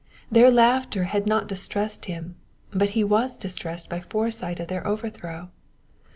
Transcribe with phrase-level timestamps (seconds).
[0.31, 2.33] Their laughter had not dis tressed him,
[2.71, 5.51] but he was distressed by a foresight of their overthrow.